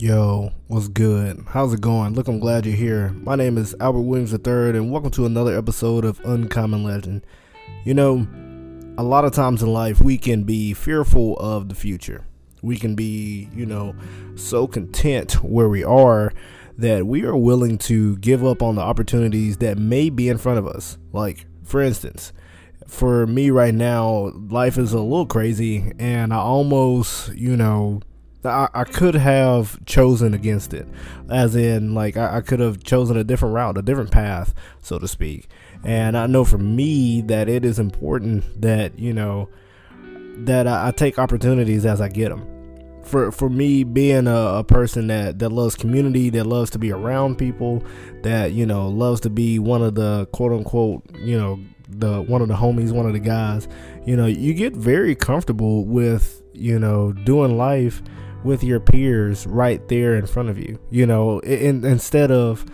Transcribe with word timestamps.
Yo, 0.00 0.52
what's 0.68 0.86
good? 0.86 1.44
How's 1.48 1.74
it 1.74 1.80
going? 1.80 2.14
Look, 2.14 2.28
I'm 2.28 2.38
glad 2.38 2.64
you're 2.64 2.76
here. 2.76 3.08
My 3.24 3.34
name 3.34 3.58
is 3.58 3.74
Albert 3.80 4.02
Williams 4.02 4.32
III, 4.32 4.78
and 4.78 4.92
welcome 4.92 5.10
to 5.10 5.26
another 5.26 5.58
episode 5.58 6.04
of 6.04 6.20
Uncommon 6.24 6.84
Legend. 6.84 7.26
You 7.82 7.94
know, 7.94 8.24
a 8.96 9.02
lot 9.02 9.24
of 9.24 9.32
times 9.32 9.60
in 9.60 9.72
life, 9.72 10.00
we 10.00 10.16
can 10.16 10.44
be 10.44 10.72
fearful 10.72 11.36
of 11.38 11.68
the 11.68 11.74
future. 11.74 12.24
We 12.62 12.76
can 12.76 12.94
be, 12.94 13.48
you 13.52 13.66
know, 13.66 13.96
so 14.36 14.68
content 14.68 15.42
where 15.42 15.68
we 15.68 15.82
are 15.82 16.32
that 16.76 17.04
we 17.04 17.24
are 17.24 17.36
willing 17.36 17.76
to 17.78 18.18
give 18.18 18.44
up 18.44 18.62
on 18.62 18.76
the 18.76 18.82
opportunities 18.82 19.56
that 19.56 19.78
may 19.78 20.10
be 20.10 20.28
in 20.28 20.38
front 20.38 20.60
of 20.60 20.68
us. 20.68 20.96
Like, 21.12 21.46
for 21.64 21.80
instance, 21.80 22.32
for 22.86 23.26
me 23.26 23.50
right 23.50 23.74
now, 23.74 24.30
life 24.48 24.78
is 24.78 24.92
a 24.92 25.00
little 25.00 25.26
crazy, 25.26 25.90
and 25.98 26.32
I 26.32 26.36
almost, 26.36 27.34
you 27.34 27.56
know, 27.56 28.00
I, 28.48 28.68
I 28.74 28.84
could 28.84 29.14
have 29.14 29.84
chosen 29.86 30.34
against 30.34 30.74
it, 30.74 30.86
as 31.30 31.54
in 31.54 31.94
like 31.94 32.16
I, 32.16 32.38
I 32.38 32.40
could 32.40 32.60
have 32.60 32.82
chosen 32.82 33.16
a 33.16 33.24
different 33.24 33.54
route, 33.54 33.78
a 33.78 33.82
different 33.82 34.10
path, 34.10 34.54
so 34.82 34.98
to 34.98 35.08
speak. 35.08 35.48
And 35.84 36.16
I 36.16 36.26
know 36.26 36.44
for 36.44 36.58
me 36.58 37.22
that 37.22 37.48
it 37.48 37.64
is 37.64 37.78
important 37.78 38.60
that 38.60 38.98
you 38.98 39.12
know 39.12 39.48
that 40.38 40.66
I, 40.66 40.88
I 40.88 40.90
take 40.90 41.18
opportunities 41.18 41.84
as 41.86 42.00
I 42.00 42.08
get 42.08 42.30
them. 42.30 42.46
For 43.04 43.32
for 43.32 43.48
me, 43.48 43.84
being 43.84 44.26
a, 44.26 44.58
a 44.58 44.64
person 44.64 45.06
that 45.06 45.38
that 45.38 45.50
loves 45.50 45.74
community, 45.74 46.30
that 46.30 46.44
loves 46.44 46.70
to 46.70 46.78
be 46.78 46.92
around 46.92 47.36
people, 47.36 47.82
that 48.22 48.52
you 48.52 48.66
know 48.66 48.88
loves 48.88 49.20
to 49.22 49.30
be 49.30 49.58
one 49.58 49.82
of 49.82 49.94
the 49.94 50.26
quote 50.32 50.52
unquote 50.52 51.04
you 51.16 51.38
know 51.38 51.58
the 51.88 52.22
one 52.22 52.42
of 52.42 52.48
the 52.48 52.54
homies, 52.54 52.92
one 52.92 53.06
of 53.06 53.12
the 53.12 53.18
guys, 53.18 53.66
you 54.04 54.16
know, 54.16 54.26
you 54.26 54.54
get 54.54 54.74
very 54.74 55.14
comfortable 55.14 55.84
with 55.84 56.42
you 56.52 56.78
know 56.78 57.12
doing 57.12 57.56
life 57.56 58.02
with 58.44 58.62
your 58.62 58.80
peers 58.80 59.46
right 59.46 59.86
there 59.88 60.16
in 60.16 60.26
front 60.26 60.48
of 60.48 60.58
you. 60.58 60.78
You 60.90 61.06
know, 61.06 61.40
in, 61.40 61.84
instead 61.84 62.30
of 62.30 62.64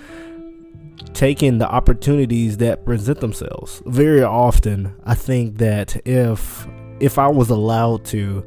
taking 1.12 1.58
the 1.58 1.68
opportunities 1.68 2.58
that 2.58 2.84
present 2.84 3.20
themselves. 3.20 3.82
Very 3.86 4.22
often, 4.22 4.94
I 5.04 5.14
think 5.14 5.58
that 5.58 6.06
if 6.06 6.66
if 7.00 7.18
I 7.18 7.28
was 7.28 7.50
allowed 7.50 8.04
to, 8.06 8.44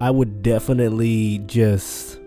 I 0.00 0.10
would 0.10 0.42
definitely 0.42 1.38
just 1.46 2.20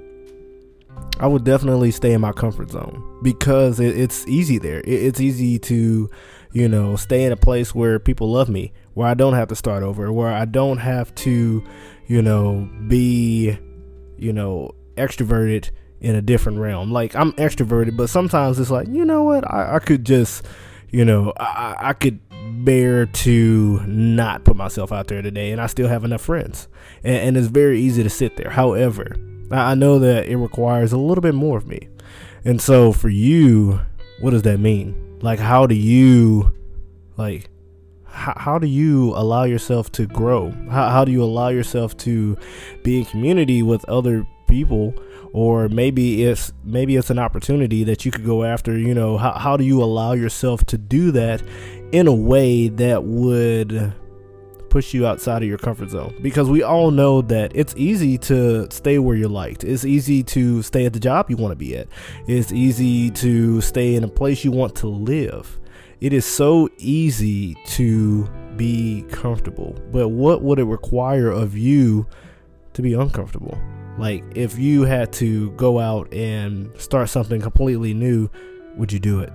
I 1.20 1.28
would 1.28 1.44
definitely 1.44 1.92
stay 1.92 2.14
in 2.14 2.22
my 2.22 2.32
comfort 2.32 2.72
zone 2.72 3.20
because 3.22 3.80
it, 3.80 3.98
it's 3.98 4.28
easy 4.28 4.58
there. 4.58 4.80
It, 4.80 4.88
it's 4.88 5.20
easy 5.20 5.60
to, 5.60 6.10
you 6.52 6.68
know, 6.68 6.96
stay 6.96 7.24
in 7.24 7.32
a 7.32 7.38
place 7.38 7.74
where 7.74 8.00
people 8.00 8.32
love 8.32 8.50
me, 8.50 8.74
where 8.94 9.08
I 9.08 9.14
don't 9.14 9.34
have 9.34 9.48
to 9.50 9.56
start 9.56 9.84
over, 9.84 10.12
where 10.12 10.32
I 10.32 10.46
don't 10.46 10.80
have 10.80 11.14
to, 11.16 11.64
you 12.08 12.22
know, 12.22 12.70
be 12.88 13.58
you 14.24 14.34
know, 14.34 14.74
extroverted 14.96 15.70
in 16.02 16.16
a 16.16 16.22
different 16.22 16.60
realm. 16.60 16.92
Like 16.92 17.16
I'm 17.16 17.34
extroverted, 17.34 17.98
but 17.98 18.10
sometimes 18.10 18.60
it's 18.60 18.72
like, 18.72 18.88
you 18.88 19.06
know 19.06 19.24
what, 19.24 19.50
I, 19.52 19.76
I 19.76 19.80
could 19.80 20.06
just, 20.06 20.46
you 20.90 21.06
know, 21.06 21.34
I, 21.38 21.76
I 21.80 21.94
could 21.94 22.20
bear 22.66 23.06
to 23.06 23.80
not 23.86 24.44
put 24.44 24.56
myself 24.56 24.92
out 24.92 25.08
there 25.08 25.22
today 25.22 25.52
and 25.52 25.62
I 25.62 25.68
still 25.68 25.88
have 25.88 26.04
enough 26.04 26.22
friends. 26.22 26.68
And, 27.04 27.16
and 27.16 27.38
it's 27.38 27.48
very 27.48 27.80
easy 27.80 28.04
to 28.04 28.10
sit 28.10 28.38
there. 28.38 28.50
However, 28.50 29.16
I 29.52 29.76
know 29.76 30.00
that 30.00 30.28
it 30.28 30.38
requires 30.38 30.94
a 30.94 30.98
little 30.98 31.22
bit 31.22 31.36
more 31.36 31.58
of 31.58 31.68
me. 31.68 31.90
And 32.46 32.62
so 32.62 32.92
for 32.92 33.10
you, 33.10 33.80
what 34.20 34.32
does 34.32 34.42
that 34.44 34.60
mean? 34.60 35.20
Like, 35.22 35.40
how 35.40 35.68
do 35.68 35.76
you, 35.76 36.54
like, 37.16 37.50
how, 38.14 38.34
how 38.38 38.60
do 38.60 38.68
you 38.68 39.14
allow 39.16 39.44
yourself 39.44 39.92
to 39.94 40.06
grow? 40.06 40.52
How, 40.70 40.90
how 40.90 41.04
do 41.04 41.12
you 41.12 41.24
allow 41.24 41.50
yourself 41.50 41.98
to 41.98 42.38
be 42.84 43.00
in 43.00 43.06
community 43.06 43.64
with 43.64 43.84
other 43.90 44.26
people? 44.48 44.94
Or 45.34 45.68
maybe 45.68 46.24
it's 46.24 46.54
maybe 46.64 46.96
it's 46.96 47.10
an 47.10 47.18
opportunity 47.18 47.84
that 47.86 48.06
you 48.06 48.12
could 48.12 48.24
go 48.24 48.44
after. 48.44 48.78
You 48.78 48.94
know, 48.94 49.18
how, 49.18 49.34
how 49.34 49.58
do 49.58 49.64
you 49.64 49.82
allow 49.82 50.14
yourself 50.14 50.64
to 50.68 50.78
do 50.78 51.12
that 51.12 51.42
in 51.92 52.08
a 52.08 52.14
way 52.14 52.70
that 52.70 53.04
would 53.04 53.94
push 54.70 54.94
you 54.94 55.06
outside 55.06 55.44
of 55.44 55.48
your 55.48 55.58
comfort 55.58 55.90
zone 55.90 56.16
because 56.24 56.50
we 56.50 56.64
all 56.64 56.90
know 56.90 57.22
that 57.22 57.52
it's 57.54 57.76
easy 57.78 58.18
to 58.18 58.68
stay 58.72 58.98
where 58.98 59.16
you're 59.16 59.30
liked. 59.30 59.64
It's 59.64 59.86
easy 59.86 60.24
to 60.24 60.64
stay 60.64 60.86
at 60.86 60.94
the 60.94 61.00
job 61.00 61.30
you 61.30 61.38
want 61.38 61.52
to 61.52 61.56
be 61.56 61.78
at. 61.78 61.88
It's 62.28 62.52
easy 62.52 63.12
to 63.12 63.62
stay 63.62 63.96
in 63.96 64.04
a 64.04 64.08
place 64.08 64.44
you 64.44 64.52
want 64.52 64.76
to 64.78 64.88
live. 64.88 65.60
It 66.04 66.12
is 66.12 66.26
so 66.26 66.68
easy 66.80 67.56
to 67.68 68.28
be 68.58 69.06
comfortable, 69.10 69.74
but 69.90 70.10
what 70.10 70.42
would 70.42 70.60
it 70.60 70.66
require 70.66 71.30
of 71.30 71.58
you 71.58 72.06
to 72.74 72.82
be 72.82 72.94
uncomfortable? 72.94 73.58
Like, 73.98 74.22
if 74.36 74.60
you 74.60 74.82
had 74.82 75.14
to 75.14 75.52
go 75.52 75.80
out 75.80 76.14
and 76.14 76.70
start 76.78 77.08
something 77.08 77.40
completely 77.40 77.94
new, 77.94 78.30
would 78.76 78.92
you 78.92 79.00
do 79.00 79.22
it? 79.22 79.32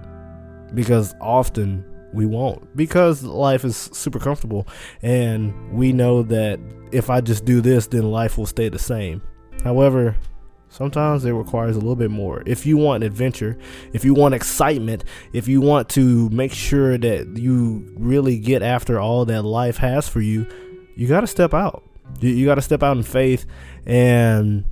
Because 0.75 1.15
often 1.23 1.87
we 2.12 2.27
won't 2.27 2.77
because 2.77 3.23
life 3.23 3.65
is 3.65 3.77
super 3.77 4.19
comfortable 4.19 4.67
and 5.03 5.73
we 5.73 5.93
know 5.93 6.23
that 6.23 6.61
if 6.93 7.11
I 7.11 7.21
just 7.21 7.45
do 7.45 7.61
this 7.61 7.87
then 7.87 8.11
life 8.11 8.37
will 8.37 8.47
stay 8.47 8.69
the 8.69 8.78
same. 8.78 9.23
However, 9.65 10.17
Sometimes 10.71 11.25
it 11.25 11.33
requires 11.33 11.77
a 11.77 11.81
little 11.81 11.97
bit 11.97 12.11
more. 12.11 12.43
If 12.47 12.67
you 12.67 12.77
want 12.77 13.03
adventure, 13.03 13.56
if 13.93 14.05
you 14.05 14.15
want 14.15 14.34
excitement, 14.34 15.05
if 15.33 15.49
you 15.49 15.61
want 15.61 15.89
to 15.91 16.29
make 16.31 16.53
sure 16.53 16.99
that 16.99 17.37
you 17.37 17.95
really 17.97 18.39
get 18.39 18.62
after 18.62 19.01
all 19.01 19.25
that 19.27 19.43
life 19.43 19.78
has 19.78 20.09
for 20.09 20.21
you, 20.21 20.47
you 20.95 21.09
got 21.09 21.21
to 21.21 21.27
step 21.27 21.55
out. 21.55 21.83
You, 22.21 22.31
you 22.31 22.47
got 22.47 22.57
to 22.57 22.62
step 22.62 22.83
out 22.83 22.97
in 22.97 23.03
faith 23.03 23.47
and 23.87 24.65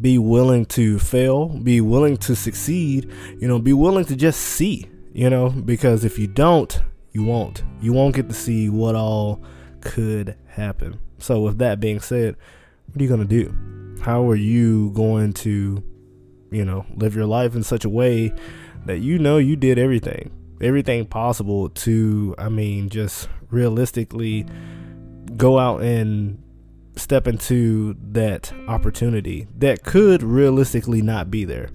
be 0.00 0.18
willing 0.18 0.66
to 0.66 0.98
fail, 0.98 1.48
be 1.48 1.80
willing 1.80 2.16
to 2.18 2.36
succeed, 2.36 3.10
you 3.38 3.48
know, 3.48 3.58
be 3.58 3.72
willing 3.72 4.04
to 4.06 4.16
just 4.16 4.40
see, 4.40 4.88
you 5.12 5.28
know, 5.28 5.50
because 5.50 6.04
if 6.04 6.18
you 6.18 6.26
don't, 6.26 6.80
you 7.10 7.24
won't. 7.24 7.62
You 7.80 7.92
won't 7.92 8.14
get 8.14 8.28
to 8.28 8.34
see 8.34 8.68
what 8.68 8.94
all 8.94 9.42
could 9.80 10.36
happen. 10.46 10.98
So, 11.18 11.40
with 11.40 11.58
that 11.58 11.80
being 11.80 12.00
said, 12.00 12.36
what 12.86 13.00
are 13.00 13.02
you 13.02 13.08
going 13.08 13.26
to 13.26 13.26
do? 13.26 13.81
How 14.02 14.28
are 14.28 14.36
you 14.36 14.90
going 14.90 15.32
to, 15.32 15.82
you 16.50 16.64
know, 16.64 16.84
live 16.96 17.14
your 17.14 17.26
life 17.26 17.54
in 17.54 17.62
such 17.62 17.84
a 17.84 17.88
way 17.88 18.32
that 18.84 18.98
you 18.98 19.16
know 19.16 19.38
you 19.38 19.54
did 19.54 19.78
everything, 19.78 20.30
everything 20.60 21.06
possible 21.06 21.68
to, 21.68 22.34
I 22.36 22.48
mean, 22.48 22.88
just 22.88 23.28
realistically 23.50 24.44
go 25.36 25.56
out 25.58 25.82
and 25.82 26.42
step 26.96 27.28
into 27.28 27.94
that 28.10 28.52
opportunity 28.66 29.46
that 29.58 29.84
could 29.84 30.22
realistically 30.22 31.00
not 31.00 31.30
be 31.30 31.44
there. 31.44 31.70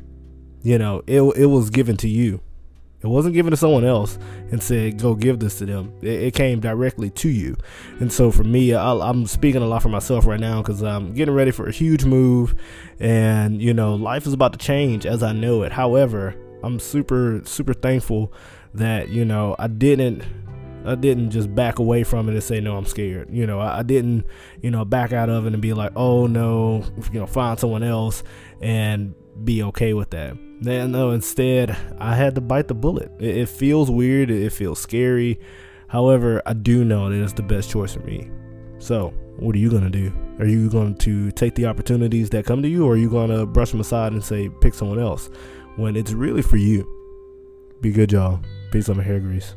You 0.63 0.77
know, 0.77 1.03
it 1.07 1.21
it 1.37 1.45
was 1.45 1.69
given 1.69 1.95
to 1.97 2.09
you. 2.09 2.41
It 3.01 3.07
wasn't 3.07 3.35
given 3.35 3.51
to 3.51 3.57
someone 3.57 3.85
else 3.85 4.17
and 4.51 4.61
said, 4.61 4.99
go 4.99 5.13
give 5.13 5.39
this 5.39 5.59
to 5.59 5.65
them. 5.65 5.93
It, 6.01 6.23
it 6.23 6.33
came 6.33 6.59
directly 6.59 7.11
to 7.11 7.29
you. 7.29 7.55
And 7.99 8.11
so 8.11 8.31
for 8.31 8.43
me, 8.43 8.73
I, 8.73 9.09
am 9.09 9.27
speaking 9.27 9.61
a 9.61 9.67
lot 9.67 9.83
for 9.83 9.89
myself 9.89 10.25
right 10.25 10.39
now 10.39 10.61
because 10.63 10.81
I'm 10.81 11.13
getting 11.13 11.35
ready 11.35 11.51
for 11.51 11.67
a 11.67 11.71
huge 11.71 12.05
move. 12.05 12.55
And, 12.99 13.61
you 13.61 13.73
know, 13.73 13.93
life 13.93 14.25
is 14.25 14.33
about 14.33 14.53
to 14.53 14.59
change 14.59 15.05
as 15.05 15.21
I 15.21 15.31
know 15.31 15.61
it. 15.61 15.71
However, 15.71 16.35
I'm 16.63 16.79
super, 16.79 17.41
super 17.45 17.73
thankful 17.73 18.33
that, 18.73 19.09
you 19.09 19.25
know, 19.25 19.55
I 19.59 19.67
didn't. 19.67 20.23
I 20.87 20.95
didn't 20.95 21.31
just 21.31 21.53
back 21.53 21.79
away 21.79 22.03
from 22.03 22.29
it 22.29 22.33
and 22.33 22.43
say 22.43 22.59
no, 22.59 22.77
I'm 22.77 22.85
scared. 22.85 23.29
You 23.31 23.45
know, 23.45 23.59
I, 23.59 23.83
didn't, 23.83 24.25
you 24.61 24.71
know, 24.71 24.85
back 24.85 25.13
out 25.13 25.29
of 25.29 25.45
it 25.45 25.53
and 25.53 25.61
be 25.61 25.73
like, 25.73 25.91
oh 25.95 26.27
no, 26.27 26.83
you 27.11 27.19
know, 27.19 27.27
find 27.27 27.59
someone 27.59 27.83
else 27.83 28.23
and 28.61 29.13
be 29.43 29.63
okay 29.63 29.93
with 29.93 30.09
that 30.11 30.37
no, 30.61 31.11
instead, 31.11 31.75
I 31.99 32.15
had 32.15 32.35
to 32.35 32.41
bite 32.41 32.67
the 32.67 32.73
bullet. 32.73 33.11
It, 33.19 33.37
it 33.37 33.49
feels 33.49 33.91
weird, 33.91 34.31
it 34.31 34.51
feels 34.51 34.79
scary. 34.79 35.39
However, 35.87 36.41
I 36.45 36.53
do 36.53 36.83
know 36.83 37.09
that 37.09 37.23
it's 37.23 37.33
the 37.33 37.43
best 37.43 37.69
choice 37.69 37.93
for 37.93 38.01
me. 38.01 38.29
So, 38.79 39.13
what 39.37 39.55
are 39.55 39.59
you 39.59 39.69
going 39.69 39.83
to 39.83 39.89
do? 39.89 40.11
Are 40.39 40.45
you 40.45 40.69
going 40.69 40.95
to 40.97 41.31
take 41.31 41.55
the 41.55 41.65
opportunities 41.65 42.29
that 42.31 42.45
come 42.45 42.61
to 42.61 42.67
you, 42.67 42.85
or 42.85 42.93
are 42.93 42.97
you 42.97 43.09
going 43.09 43.29
to 43.29 43.45
brush 43.45 43.71
them 43.71 43.81
aside 43.81 44.13
and 44.13 44.23
say, 44.23 44.49
pick 44.61 44.73
someone 44.73 44.99
else 44.99 45.29
when 45.75 45.95
it's 45.95 46.11
really 46.11 46.41
for 46.41 46.57
you? 46.57 46.87
Be 47.81 47.91
good, 47.91 48.11
y'all. 48.11 48.39
Peace 48.71 48.89
on 48.89 48.97
my 48.97 49.03
hair 49.03 49.19
grease. 49.19 49.55